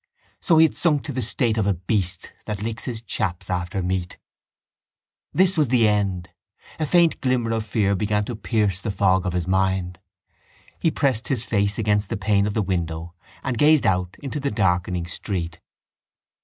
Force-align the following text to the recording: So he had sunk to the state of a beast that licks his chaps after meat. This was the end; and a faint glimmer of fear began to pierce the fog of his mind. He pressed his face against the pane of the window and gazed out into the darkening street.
So 0.39 0.57
he 0.57 0.65
had 0.65 0.75
sunk 0.75 1.03
to 1.03 1.13
the 1.13 1.21
state 1.21 1.59
of 1.59 1.67
a 1.67 1.75
beast 1.75 2.33
that 2.47 2.63
licks 2.63 2.85
his 2.85 3.03
chaps 3.03 3.51
after 3.51 3.83
meat. 3.83 4.17
This 5.31 5.55
was 5.55 5.67
the 5.67 5.87
end; 5.87 6.29
and 6.79 6.87
a 6.87 6.89
faint 6.89 7.21
glimmer 7.21 7.51
of 7.51 7.67
fear 7.67 7.93
began 7.93 8.25
to 8.25 8.35
pierce 8.35 8.79
the 8.79 8.89
fog 8.89 9.27
of 9.27 9.33
his 9.33 9.45
mind. 9.47 9.99
He 10.79 10.89
pressed 10.89 11.27
his 11.27 11.45
face 11.45 11.77
against 11.77 12.09
the 12.09 12.17
pane 12.17 12.47
of 12.47 12.55
the 12.55 12.63
window 12.63 13.13
and 13.43 13.59
gazed 13.59 13.85
out 13.85 14.17
into 14.23 14.39
the 14.39 14.49
darkening 14.49 15.05
street. 15.05 15.59